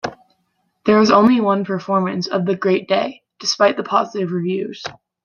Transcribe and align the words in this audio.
There 0.87 0.97
was 0.97 1.11
only 1.11 1.39
one 1.41 1.63
performance 1.63 2.25
of 2.27 2.47
"The 2.47 2.55
Great 2.55 2.87
Day", 2.87 3.21
despite 3.39 3.77
the 3.77 3.83
positive 3.83 4.31
reviews. 4.31 4.83